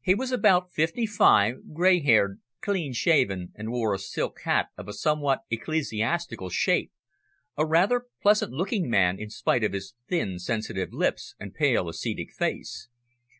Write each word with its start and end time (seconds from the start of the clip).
He 0.00 0.16
was 0.16 0.32
about 0.32 0.72
fifty 0.72 1.06
five, 1.06 1.72
grey 1.72 2.00
haired, 2.00 2.40
clean 2.60 2.92
shaven 2.92 3.52
and 3.54 3.70
wore 3.70 3.94
a 3.94 3.98
silk 4.00 4.40
hat 4.40 4.70
of 4.76 4.88
a 4.88 4.92
somewhat 4.92 5.42
ecclesiastical 5.50 6.48
shape, 6.48 6.90
a 7.56 7.64
rather 7.64 8.06
pleasant 8.20 8.50
looking 8.50 8.90
man 8.90 9.20
in 9.20 9.30
spite 9.30 9.62
of 9.62 9.72
his 9.72 9.94
thin 10.08 10.40
sensitive 10.40 10.92
lips 10.92 11.36
and 11.38 11.54
pale 11.54 11.88
ascetic 11.88 12.32
face. 12.32 12.88